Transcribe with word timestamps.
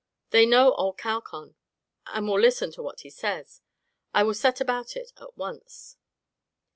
They 0.31 0.47
know 0.47 0.73
old 0.73 0.97
Calcon, 0.97 1.53
and 2.07 2.27
will 2.27 2.39
listen 2.39 2.71
to 2.71 2.81
what 2.81 3.01
he 3.01 3.11
says. 3.11 3.61
I 4.15 4.23
will 4.23 4.33
set 4.33 4.59
about 4.59 4.95
it 4.97 5.11
at 5.21 5.37
once." 5.37 5.95